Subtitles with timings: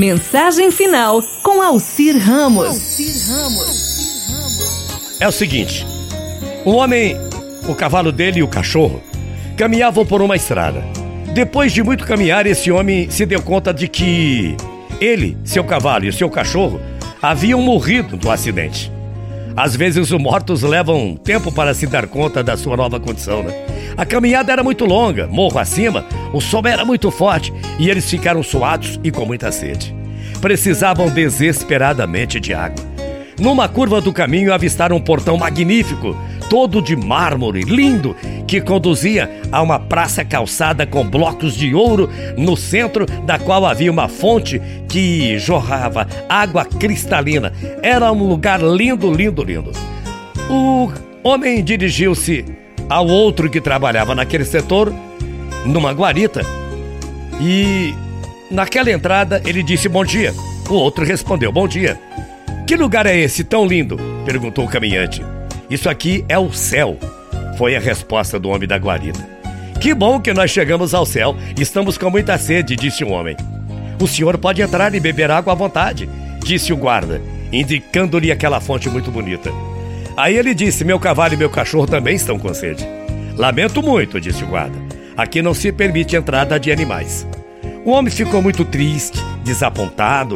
[0.00, 2.98] Mensagem final com Alcir Ramos.
[5.20, 5.86] É o seguinte:
[6.64, 7.14] o homem,
[7.68, 9.02] o cavalo dele e o cachorro
[9.58, 10.82] caminhavam por uma estrada.
[11.34, 14.56] Depois de muito caminhar, esse homem se deu conta de que
[14.98, 16.80] ele, seu cavalo e seu cachorro
[17.20, 18.90] haviam morrido no acidente.
[19.56, 23.52] Às vezes os mortos levam tempo para se dar conta da sua nova condição, né?
[23.96, 28.42] A caminhada era muito longa, morro acima, o sol era muito forte e eles ficaram
[28.42, 29.94] suados e com muita sede.
[30.40, 32.84] Precisavam desesperadamente de água.
[33.38, 36.16] Numa curva do caminho avistaram um portão magnífico,
[36.50, 38.14] todo de mármore, lindo,
[38.44, 43.90] que conduzia a uma praça calçada com blocos de ouro, no centro da qual havia
[43.90, 47.52] uma fonte que jorrava água cristalina.
[47.80, 49.70] Era um lugar lindo, lindo, lindo.
[50.50, 50.90] O
[51.22, 52.44] homem dirigiu-se
[52.88, 54.92] ao outro que trabalhava naquele setor,
[55.64, 56.42] numa guarita,
[57.40, 57.94] e
[58.50, 60.34] naquela entrada ele disse bom dia.
[60.68, 61.96] O outro respondeu bom dia.
[62.66, 63.96] Que lugar é esse tão lindo?
[64.24, 65.22] perguntou o caminhante.
[65.70, 66.98] Isso aqui é o céu,
[67.56, 69.20] foi a resposta do homem da guarida.
[69.80, 71.36] Que bom que nós chegamos ao céu.
[71.58, 73.36] Estamos com muita sede, disse o homem.
[74.00, 76.08] O senhor pode entrar e beber água à vontade,
[76.44, 79.50] disse o guarda, indicando-lhe aquela fonte muito bonita.
[80.16, 82.86] Aí ele disse: Meu cavalo e meu cachorro também estão com sede.
[83.36, 84.76] Lamento muito, disse o guarda.
[85.16, 87.26] Aqui não se permite entrada de animais.
[87.84, 90.34] O homem ficou muito triste, desapontado,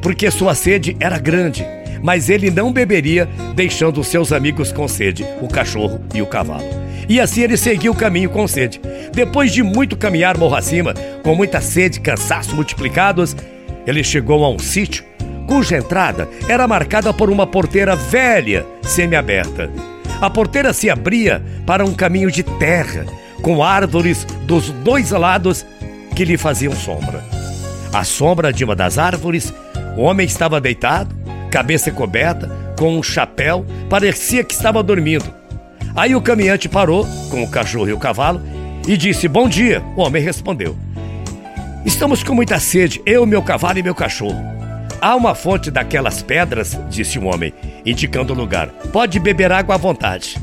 [0.00, 1.66] porque sua sede era grande,
[2.02, 6.68] mas ele não beberia, deixando seus amigos com sede, o cachorro e o cavalo.
[7.08, 8.80] E assim ele seguiu o caminho com sede.
[9.14, 13.34] Depois de muito caminhar morro acima, com muita sede e cansaço multiplicados,
[13.86, 15.04] ele chegou a um sítio
[15.48, 19.70] cuja entrada era marcada por uma porteira velha, semiaberta.
[20.20, 23.06] A porteira se abria para um caminho de terra,
[23.40, 25.64] com árvores dos dois lados
[26.14, 27.24] que lhe faziam sombra.
[27.92, 29.52] À sombra de uma das árvores,
[29.96, 31.16] o homem estava deitado,
[31.48, 35.32] cabeça coberta, com um chapéu, parecia que estava dormindo.
[35.96, 38.40] Aí o caminhante parou com o cachorro e o cavalo
[38.86, 39.82] e disse: Bom dia.
[39.96, 40.76] O homem respondeu:
[41.84, 44.40] Estamos com muita sede, eu, meu cavalo e meu cachorro.
[45.00, 47.52] Há uma fonte daquelas pedras, disse o homem,
[47.86, 48.68] indicando o lugar.
[48.92, 50.36] Pode beber água à vontade.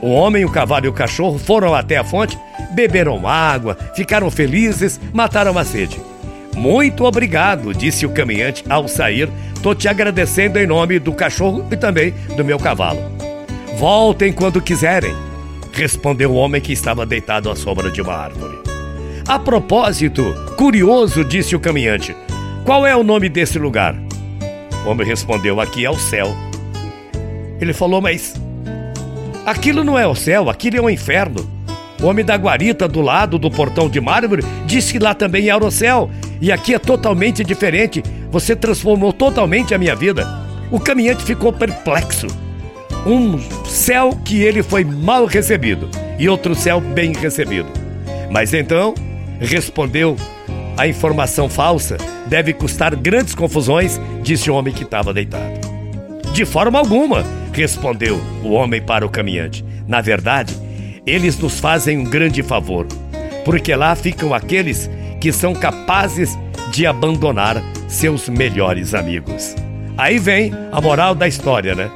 [0.00, 2.38] O homem, o cavalo e o cachorro foram até a fonte,
[2.72, 5.98] beberam água, ficaram felizes, mataram a sede.
[6.58, 9.30] Muito obrigado, disse o caminhante ao sair.
[9.62, 12.98] Tô te agradecendo em nome do cachorro e também do meu cavalo.
[13.78, 15.14] Voltem quando quiserem,
[15.72, 18.58] respondeu o homem que estava deitado à sombra de uma árvore.
[19.28, 22.16] A propósito, curioso, disse o caminhante.
[22.64, 23.94] Qual é o nome desse lugar?
[24.84, 26.34] O homem respondeu: Aqui é o céu.
[27.60, 28.34] Ele falou: Mas
[29.46, 31.48] aquilo não é o céu, aquilo é o inferno.
[32.02, 35.64] O homem da guarita do lado do portão de mármore disse que lá também era
[35.64, 36.10] o céu.
[36.40, 38.02] E aqui é totalmente diferente.
[38.30, 40.26] Você transformou totalmente a minha vida.
[40.70, 42.26] O caminhante ficou perplexo.
[43.06, 45.88] Um céu que ele foi mal recebido
[46.18, 47.68] e outro céu bem recebido.
[48.30, 48.94] Mas então
[49.40, 50.16] respondeu
[50.76, 51.96] a informação falsa
[52.28, 55.58] deve custar grandes confusões, disse o homem que estava deitado.
[56.32, 59.64] De forma alguma, respondeu o homem para o caminhante.
[59.88, 60.54] Na verdade,
[61.06, 62.86] eles nos fazem um grande favor,
[63.44, 64.88] porque lá ficam aqueles
[65.20, 66.38] que são capazes
[66.72, 69.54] de abandonar seus melhores amigos.
[69.96, 71.90] Aí vem a moral da história, né?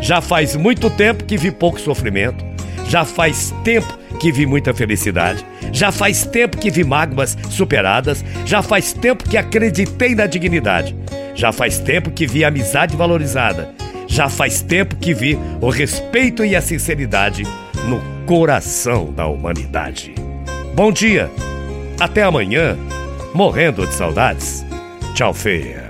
[0.00, 2.44] Já faz muito tempo que vi pouco sofrimento,
[2.88, 5.44] já faz tempo que vi muita felicidade.
[5.72, 8.24] Já faz tempo que vi mágoas superadas.
[8.46, 10.96] Já faz tempo que acreditei na dignidade.
[11.34, 13.74] Já faz tempo que vi amizade valorizada.
[14.06, 17.42] Já faz tempo que vi o respeito e a sinceridade
[17.88, 20.14] no coração da humanidade.
[20.74, 21.30] Bom dia.
[21.98, 22.76] Até amanhã.
[23.32, 24.64] Morrendo de saudades.
[25.14, 25.83] Tchau, feia.